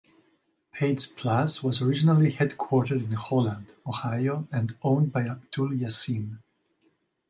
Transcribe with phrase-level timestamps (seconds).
[0.71, 6.39] Page Plus was originally headquartered in Holland, Ohio, and owned by Abdul Yassine.